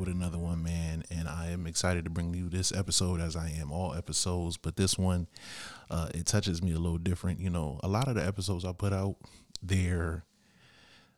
[0.00, 1.04] with another one, man.
[1.10, 4.56] And I am excited to bring you this episode as I am all episodes.
[4.56, 5.28] But this one,
[5.90, 7.40] uh, it touches me a little different.
[7.40, 9.16] You know, a lot of the episodes I put out,
[9.62, 10.24] they're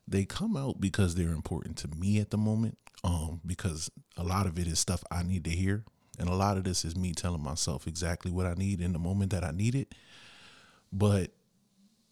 [0.07, 2.77] they come out because they're important to me at the moment.
[3.05, 5.84] Um, because a lot of it is stuff I need to hear.
[6.19, 8.98] And a lot of this is me telling myself exactly what I need in the
[8.98, 9.95] moment that I need it.
[10.92, 11.30] But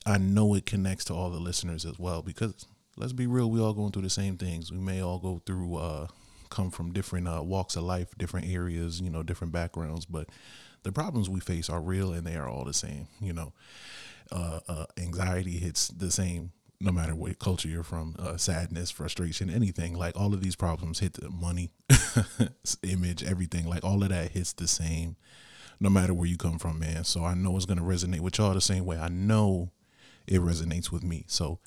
[0.07, 2.67] I know it connects to all the listeners as well because
[2.97, 4.73] let's be real, we all going through the same things.
[4.73, 6.07] We may all go through uh
[6.51, 10.29] come from different uh, walks of life, different areas, you know, different backgrounds, but
[10.83, 13.53] the problems we face are real and they are all the same, you know.
[14.33, 19.51] Uh, uh anxiety hits the same no matter what culture you're from, uh, sadness, frustration,
[19.51, 19.95] anything.
[19.95, 21.73] Like all of these problems hit the money,
[22.83, 23.67] image, everything.
[23.67, 25.17] Like all of that hits the same,
[25.79, 27.05] no matter where you come from, man.
[27.05, 28.97] So I know it's gonna resonate with y'all the same way.
[28.97, 29.73] I know
[30.27, 31.25] it resonates with me.
[31.29, 31.59] So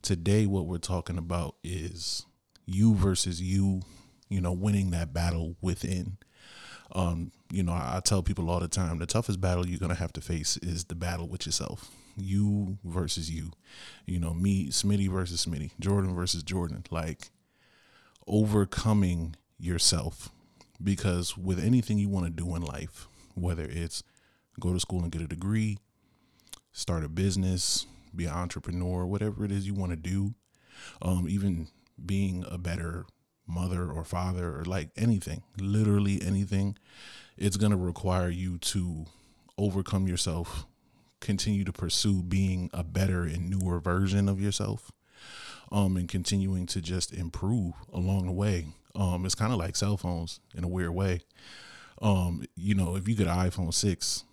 [0.00, 2.24] today, what we're talking about is
[2.64, 3.82] you versus you.
[4.32, 6.18] You know, winning that battle within.
[6.94, 9.94] Um, you know, I, I tell people all the time the toughest battle you're gonna
[9.94, 13.52] have to face is the battle with yourself you versus you.
[14.06, 16.84] You know, me, Smitty versus Smitty, Jordan versus Jordan.
[16.90, 17.30] Like
[18.26, 20.30] overcoming yourself.
[20.82, 24.02] Because with anything you want to do in life, whether it's
[24.58, 25.78] go to school and get a degree,
[26.72, 30.34] start a business, be an entrepreneur, whatever it is you want to do,
[31.00, 31.68] um, even
[32.04, 33.06] being a better
[33.46, 36.76] mother or father or like anything, literally anything,
[37.36, 39.06] it's going to require you to
[39.58, 40.66] overcome yourself
[41.22, 44.92] continue to pursue being a better and newer version of yourself
[45.70, 48.66] um, and continuing to just improve along the way.
[48.94, 51.20] Um, it's kind of like cell phones in a weird way.
[52.02, 54.24] Um, you know, if you get an iPhone 6,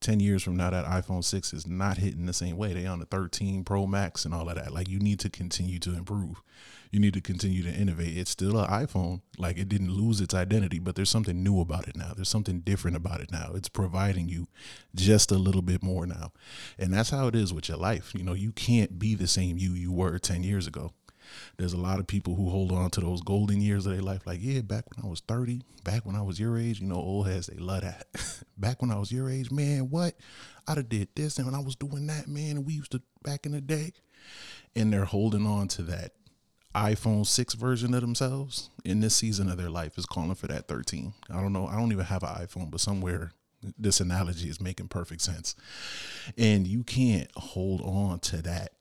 [0.00, 2.72] 10 years from now, that iPhone 6 is not hitting the same way.
[2.72, 4.72] They on the 13 Pro Max and all of that.
[4.72, 6.42] Like you need to continue to improve
[6.90, 8.16] you need to continue to innovate.
[8.16, 9.20] It's still an iPhone.
[9.38, 12.12] Like it didn't lose its identity, but there's something new about it now.
[12.14, 13.52] There's something different about it now.
[13.54, 14.48] It's providing you
[14.94, 16.32] just a little bit more now.
[16.78, 18.12] And that's how it is with your life.
[18.14, 20.92] You know, you can't be the same you you were 10 years ago.
[21.56, 24.26] There's a lot of people who hold on to those golden years of their life,
[24.26, 26.96] like, yeah, back when I was 30, back when I was your age, you know,
[26.96, 28.06] old heads, they love that.
[28.58, 30.14] back when I was your age, man, what?
[30.66, 33.02] I'd have did this and when I was doing that, man, and we used to
[33.22, 33.92] back in the day.
[34.76, 36.12] And they're holding on to that
[36.74, 40.68] iPhone 6 version of themselves in this season of their life is calling for that
[40.68, 41.12] 13.
[41.28, 41.66] I don't know.
[41.66, 43.32] I don't even have an iPhone, but somewhere
[43.78, 45.56] this analogy is making perfect sense.
[46.38, 48.72] And you can't hold on to that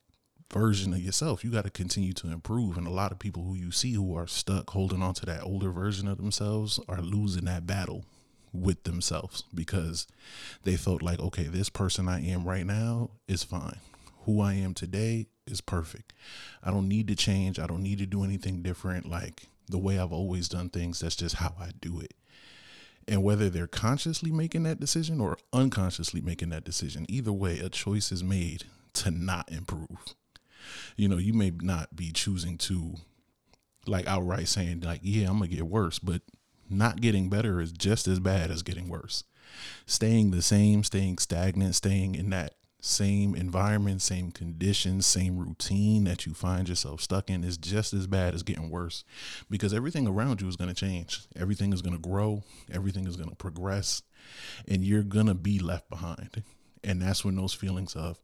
[0.51, 1.43] version of yourself.
[1.43, 2.77] You got to continue to improve.
[2.77, 5.43] And a lot of people who you see who are stuck holding on to that
[5.43, 8.05] older version of themselves are losing that battle
[8.51, 10.07] with themselves because
[10.63, 13.77] they felt like, okay, this person I am right now is fine.
[14.25, 16.13] Who I am today is perfect.
[16.63, 17.59] I don't need to change.
[17.59, 19.07] I don't need to do anything different.
[19.07, 22.13] Like the way I've always done things, that's just how I do it.
[23.07, 27.69] And whether they're consciously making that decision or unconsciously making that decision, either way, a
[27.69, 30.15] choice is made to not improve.
[30.95, 32.95] You know, you may not be choosing to,
[33.85, 36.21] like, outright saying, like, yeah, I'm to get worse, but
[36.69, 39.23] not getting better is just as bad as getting worse.
[39.85, 46.25] Staying the same, staying stagnant, staying in that same environment, same conditions, same routine that
[46.25, 49.03] you find yourself stuck in is just as bad as getting worse
[49.49, 51.21] because everything around you is going to change.
[51.35, 54.01] Everything is going to grow, everything is going to progress,
[54.67, 56.43] and you're going to be left behind.
[56.83, 58.19] And that's when those feelings of,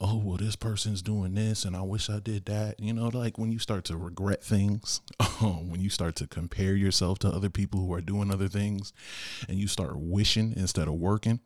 [0.00, 2.80] oh, well, this person's doing this and I wish I did that.
[2.80, 5.00] You know, like when you start to regret things,
[5.40, 8.92] um, when you start to compare yourself to other people who are doing other things
[9.48, 11.40] and you start wishing instead of working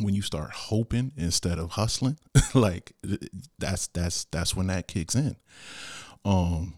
[0.00, 2.18] when you start hoping instead of hustling
[2.54, 2.92] like
[3.58, 5.36] that's that's that's when that kicks in
[6.24, 6.74] um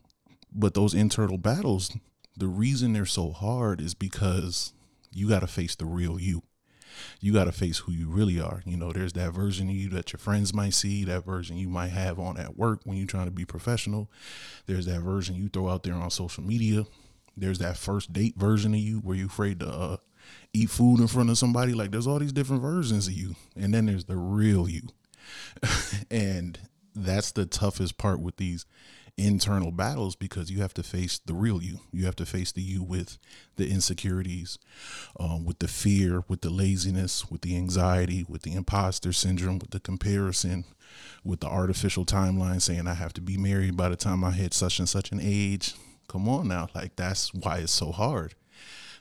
[0.53, 1.97] but those internal battles
[2.37, 4.73] the reason they're so hard is because
[5.13, 6.43] you got to face the real you
[7.21, 9.89] you got to face who you really are you know there's that version of you
[9.89, 13.07] that your friends might see that version you might have on at work when you're
[13.07, 14.11] trying to be professional
[14.67, 16.85] there's that version you throw out there on social media
[17.37, 19.97] there's that first date version of you where you're afraid to uh,
[20.53, 21.73] eat food in front of somebody.
[21.73, 23.37] Like there's all these different versions of you.
[23.55, 24.83] And then there's the real you.
[26.11, 26.59] and
[26.95, 28.65] that's the toughest part with these
[29.17, 31.81] internal battles because you have to face the real you.
[31.93, 33.19] You have to face the you with
[33.57, 34.59] the insecurities,
[35.19, 39.71] um, with the fear, with the laziness, with the anxiety, with the imposter syndrome, with
[39.71, 40.65] the comparison,
[41.25, 44.53] with the artificial timeline saying I have to be married by the time I hit
[44.53, 45.75] such and such an age.
[46.09, 46.69] Come on now.
[46.75, 48.35] Like that's why it's so hard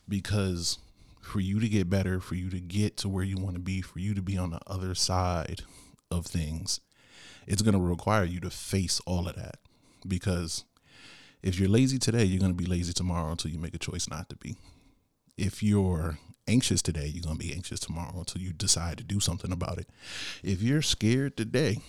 [0.08, 0.80] because
[1.22, 3.82] for you to get better, for you to get to where you want to be,
[3.82, 5.64] for you to be on the other side
[6.12, 6.80] of things,
[7.48, 9.58] it's going to require you to face all of that.
[10.08, 10.66] Because
[11.42, 14.10] if you're lazy today, you're going to be lazy tomorrow until you make a choice
[14.10, 14.56] not to be.
[15.38, 16.18] If you're
[16.48, 19.78] anxious today, you're going to be anxious tomorrow until you decide to do something about
[19.78, 19.90] it.
[20.44, 21.80] If you're scared today,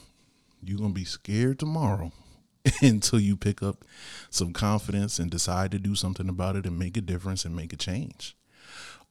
[0.63, 2.13] you're going to be scared tomorrow
[2.83, 3.85] until you pick up
[4.31, 7.73] some confidence and decide to do something about it and make a difference and make
[7.73, 8.37] a change.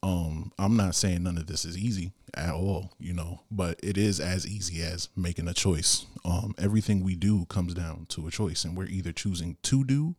[0.05, 3.97] Um, I'm not saying none of this is easy at all, you know, but it
[3.97, 6.05] is as easy as making a choice.
[6.23, 10.13] Um, everything we do comes down to a choice, and we're either choosing to do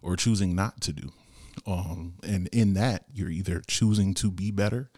[0.00, 1.12] or choosing not to do.
[1.66, 4.88] Um, and in that, you're either choosing to be better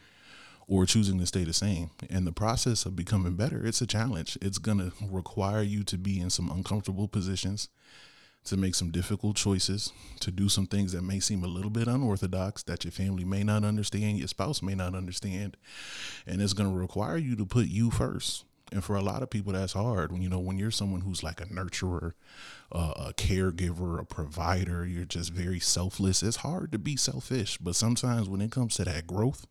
[0.69, 1.91] or choosing to stay the same.
[2.09, 4.39] And the process of becoming better, it's a challenge.
[4.41, 7.69] It's going to require you to be in some uncomfortable positions,
[8.45, 11.87] to make some difficult choices, to do some things that may seem a little bit
[11.87, 15.57] unorthodox that your family may not understand, your spouse may not understand.
[16.27, 18.45] And it's going to require you to put you first.
[18.73, 20.13] And for a lot of people, that's hard.
[20.13, 22.13] When you know, when you're someone who's like a nurturer,
[22.71, 26.23] uh, a caregiver, a provider, you're just very selfless.
[26.23, 27.59] It's hard to be selfish.
[27.59, 29.47] But sometimes when it comes to that growth,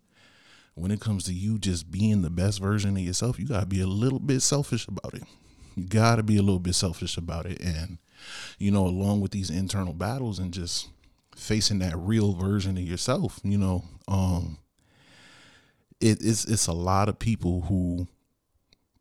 [0.75, 3.65] when it comes to you just being the best version of yourself, you got to
[3.65, 5.24] be a little bit selfish about it.
[5.75, 7.59] You got to be a little bit selfish about it.
[7.59, 7.97] And,
[8.57, 10.89] you know, along with these internal battles and just
[11.36, 14.57] facing that real version of yourself, you know, um,
[16.01, 18.07] it, it's, it's a lot of people who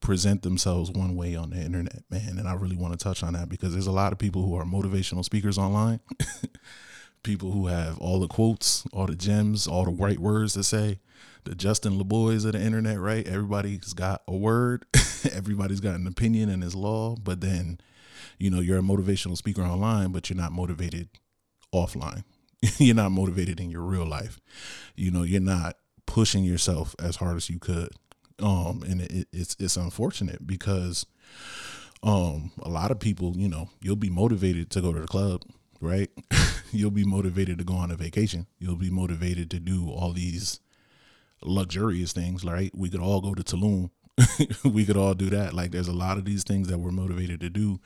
[0.00, 2.38] present themselves one way on the internet, man.
[2.38, 4.54] And I really want to touch on that because there's a lot of people who
[4.54, 6.00] are motivational speakers online.
[7.22, 11.00] people who have all the quotes, all the gems, all the right words to say
[11.44, 13.26] the Justin Laboys of the internet, right?
[13.26, 14.84] Everybody's got a word,
[15.32, 17.78] everybody's got an opinion and his law, but then,
[18.38, 21.08] you know, you're a motivational speaker online, but you're not motivated
[21.74, 22.24] offline.
[22.78, 24.40] you're not motivated in your real life.
[24.96, 25.76] You know, you're not
[26.06, 27.90] pushing yourself as hard as you could.
[28.40, 31.06] Um, and it, it's it's unfortunate because
[32.02, 35.42] um a lot of people, you know, you'll be motivated to go to the club,
[35.80, 36.10] right?
[36.72, 38.46] you'll be motivated to go on a vacation.
[38.58, 40.60] You'll be motivated to do all these
[41.42, 42.70] luxurious things, right?
[42.74, 43.90] We could all go to Tulum.
[44.64, 45.54] we could all do that.
[45.54, 47.80] Like there's a lot of these things that we're motivated to do.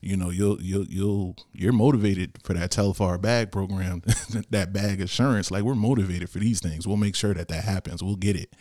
[0.00, 4.02] You know, you'll you'll you'll you're motivated for that Telfar bag program,
[4.50, 5.50] that bag assurance.
[5.50, 6.86] Like we're motivated for these things.
[6.86, 8.02] We'll make sure that that happens.
[8.02, 8.54] We'll get it.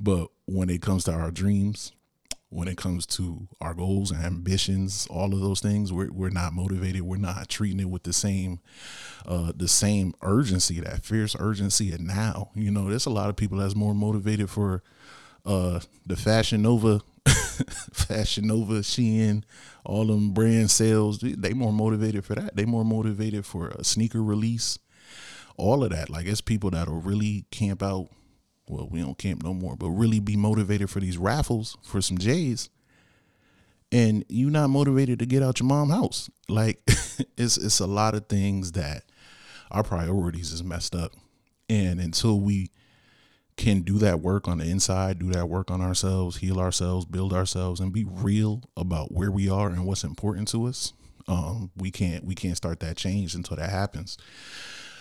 [0.00, 1.92] But when it comes to our dreams,
[2.50, 6.52] when it comes to our goals and ambitions, all of those things, we're we're not
[6.52, 7.02] motivated.
[7.02, 8.60] We're not treating it with the same
[9.26, 12.50] uh the same urgency, that fierce urgency and now.
[12.54, 14.82] You know, there's a lot of people that's more motivated for
[15.48, 17.00] uh the Fashion Nova
[17.92, 19.42] Fashion Nova, Shein,
[19.84, 22.56] all them brand sales, they more motivated for that.
[22.56, 24.78] They more motivated for a sneaker release.
[25.56, 26.08] All of that.
[26.08, 28.08] Like it's people that'll really camp out
[28.68, 32.18] well, we don't camp no more, but really be motivated for these raffles for some
[32.18, 32.68] J's.
[33.90, 36.28] And you not motivated to get out your mom house.
[36.48, 36.80] Like
[37.36, 39.04] it's it's a lot of things that
[39.70, 41.12] our priorities is messed up.
[41.70, 42.70] And until we
[43.58, 47.34] can do that work on the inside, do that work on ourselves, heal ourselves, build
[47.34, 50.94] ourselves, and be real about where we are and what's important to us,
[51.26, 54.16] um, we can't we can't start that change until that happens.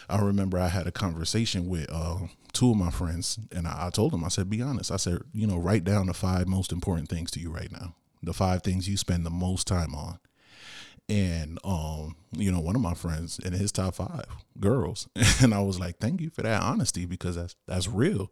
[0.10, 3.90] I remember I had a conversation with uh, two of my friends, and I, I
[3.90, 4.92] told them, I said, be honest.
[4.92, 7.94] I said, you know, write down the five most important things to you right now,
[8.24, 10.20] the five things you spend the most time on.
[11.10, 14.26] And um, you know, one of my friends in his top five
[14.60, 15.08] girls,
[15.42, 18.32] and I was like, "Thank you for that honesty because that's that's real."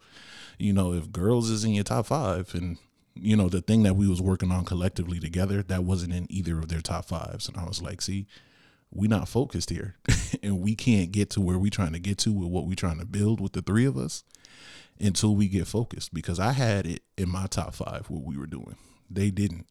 [0.59, 2.77] You know, if girls is in your top five, and
[3.13, 6.59] you know the thing that we was working on collectively together, that wasn't in either
[6.59, 8.27] of their top fives, and I was like, "See,
[8.95, 9.95] we not focused here
[10.43, 12.99] and we can't get to where we trying to get to with what we trying
[12.99, 14.23] to build with the three of us
[14.99, 18.47] until we get focused because I had it in my top five what we were
[18.47, 18.77] doing.
[19.09, 19.67] They didn't,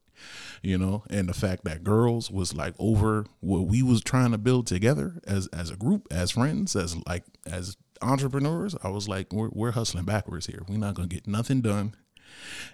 [0.62, 4.38] you know, and the fact that girls was like over what we was trying to
[4.38, 9.33] build together as as a group, as friends, as like as entrepreneurs, I was like,
[9.33, 10.62] we're we're hustling backwards here.
[10.68, 11.94] We're not gonna get nothing done.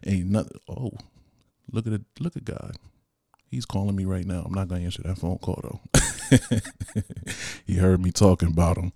[0.06, 0.58] Ain't nothing.
[0.68, 0.92] Oh,
[1.72, 2.02] look at it.
[2.18, 2.76] Look at God.
[3.50, 4.42] He's calling me right now.
[4.46, 6.60] I'm not gonna answer that phone call though.
[7.66, 8.92] he heard me talking about him.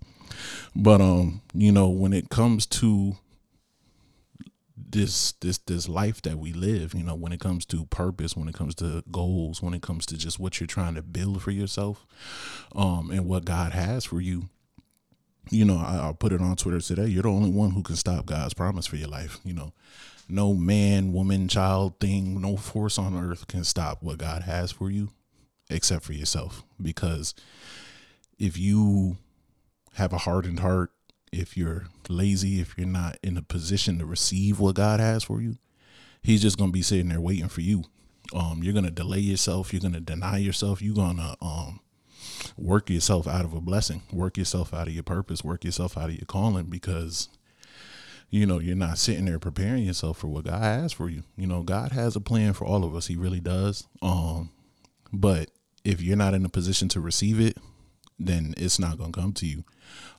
[0.75, 3.17] But um, you know, when it comes to
[4.77, 8.47] this this this life that we live, you know, when it comes to purpose, when
[8.47, 11.51] it comes to goals, when it comes to just what you're trying to build for
[11.51, 12.05] yourself,
[12.75, 14.49] um, and what God has for you,
[15.49, 17.07] you know, I, will put it on Twitter today.
[17.07, 19.39] You're the only one who can stop God's promise for your life.
[19.45, 19.73] You know,
[20.27, 24.89] no man, woman, child thing, no force on earth can stop what God has for
[24.89, 25.09] you
[25.69, 26.63] except for yourself.
[26.81, 27.33] Because
[28.37, 29.17] if you
[29.93, 30.91] have a hardened heart,
[31.31, 35.41] if you're lazy, if you're not in a position to receive what God has for
[35.41, 35.57] you,
[36.21, 37.83] He's just gonna be sitting there waiting for you.
[38.33, 39.73] Um, you're gonna delay yourself.
[39.73, 40.81] You're gonna deny yourself.
[40.81, 41.79] You're gonna um,
[42.57, 46.09] work yourself out of a blessing, work yourself out of your purpose, work yourself out
[46.09, 47.29] of your calling because
[48.29, 51.23] you know, you're not sitting there preparing yourself for what God has for you.
[51.37, 53.07] You know, God has a plan for all of us.
[53.07, 53.87] He really does.
[54.01, 54.49] Um,
[55.13, 55.51] but
[55.83, 57.57] if you're not in a position to receive it,
[58.17, 59.63] then it's not gonna come to you.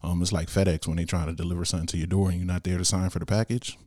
[0.03, 2.47] Um, it's like FedEx when they try to deliver something to your door and you're
[2.47, 3.79] not there to sign for the package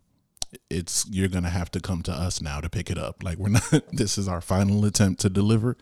[0.69, 3.23] it's you're gonna have to come to us now to pick it up.
[3.23, 3.83] Like we're not.
[3.91, 5.77] This is our final attempt to deliver.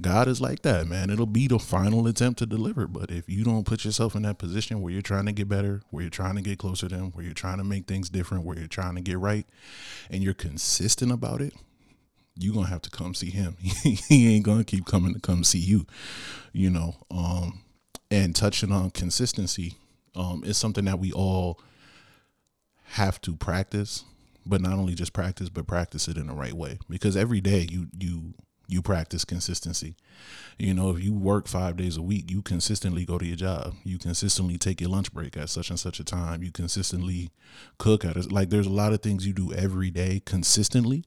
[0.00, 1.10] God is like that, man.
[1.10, 2.86] It'll be the final attempt to deliver.
[2.86, 5.82] But if you don't put yourself in that position where you're trying to get better,
[5.90, 8.44] where you're trying to get closer to Him, where you're trying to make things different,
[8.44, 9.46] where you're trying to get right,
[10.10, 11.54] and you're consistent about it,
[12.40, 13.56] you're gonna have to come see Him.
[13.60, 15.86] he ain't gonna keep coming to come see you.
[16.52, 16.96] You know.
[17.10, 17.62] Um,
[18.10, 19.76] and touching on consistency,
[20.16, 21.60] um, is something that we all
[22.82, 24.04] have to practice,
[24.44, 26.78] but not only just practice, but practice it in the right way.
[26.88, 28.34] Because every day you you
[28.66, 29.96] you practice consistency.
[30.58, 33.74] You know, if you work five days a week, you consistently go to your job.
[33.84, 36.42] You consistently take your lunch break at such and such a time.
[36.42, 37.30] You consistently
[37.78, 38.30] cook at it.
[38.30, 41.04] Like there's a lot of things you do every day consistently.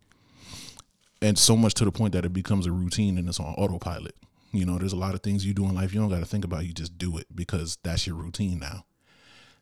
[1.24, 4.13] And so much to the point that it becomes a routine and it's on autopilot.
[4.51, 6.25] You know, there's a lot of things you do in life you don't got to
[6.25, 6.65] think about.
[6.65, 8.84] You just do it because that's your routine now.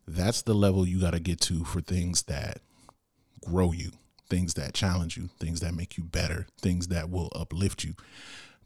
[0.07, 2.61] That's the level you got to get to for things that
[3.45, 3.91] grow you,
[4.27, 7.93] things that challenge you, things that make you better, things that will uplift you.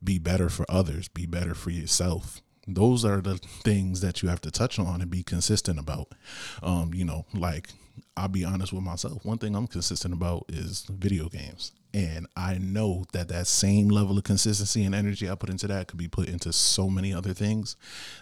[0.02, 2.42] Be better for others, be better for yourself.
[2.66, 6.14] Those are the things that you have to touch on and be consistent about.
[6.64, 7.72] Um, you know, like
[8.16, 9.26] I'll be honest with myself.
[9.26, 11.74] One thing I'm consistent about is video games.
[11.96, 15.88] And I know that that same level of consistency and energy I put into that
[15.88, 17.78] could be put into so many other things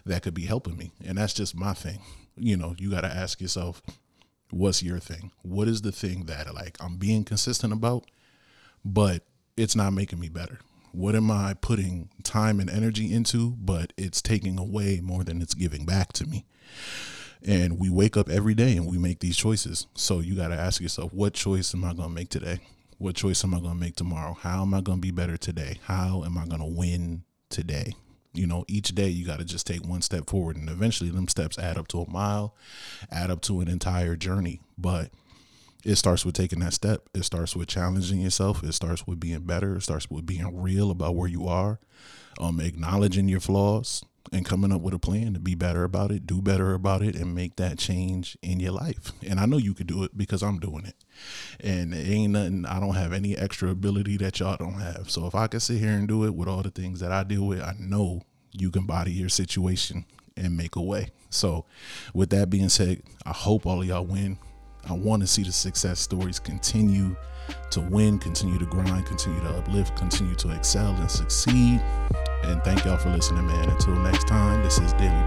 [0.06, 0.92] that could be helping me.
[1.03, 2.00] And that's just my thing
[2.36, 3.82] you know, you got to ask yourself,
[4.50, 5.32] what's your thing?
[5.42, 8.06] What is the thing that like I'm being consistent about,
[8.84, 9.24] but
[9.58, 10.60] it's not making me better?
[10.92, 15.56] What am I putting time and energy into, but it's taking away more than it's
[15.56, 16.46] giving back to me?
[17.46, 19.88] And we wake up every day and we make these choices.
[19.96, 22.60] So you got to ask yourself, what choice am I going to make today?
[23.03, 24.38] What choice am I going to make tomorrow?
[24.39, 25.77] How am I going to be better today?
[25.83, 27.95] How am I going to win today?
[28.33, 31.27] you know each day you got to just take one step forward and eventually them
[31.27, 32.55] steps add up to a mile
[33.12, 35.12] add up to an entire journey but
[35.86, 39.41] it starts with taking that step it starts with challenging yourself it starts with being
[39.41, 41.79] better it starts with being real about where you are
[42.39, 46.25] um acknowledging your flaws and coming up with a plan to be better about it,
[46.25, 49.12] do better about it, and make that change in your life.
[49.27, 50.96] And I know you could do it because I'm doing it.
[51.60, 55.10] And it ain't nothing, I don't have any extra ability that y'all don't have.
[55.10, 57.24] So if I can sit here and do it with all the things that I
[57.24, 58.22] deal with, I know
[58.53, 60.06] you can body your situation
[60.38, 61.12] and make a way.
[61.30, 61.65] So,
[62.13, 64.38] with that being said, I hope all of y'all win.
[64.88, 67.15] I want to see the success stories continue
[67.71, 71.81] to win, continue to grind, continue to uplift, continue to excel and succeed.
[72.43, 73.69] And thank y'all for listening, man.
[73.69, 75.23] Until next time, this is Daily.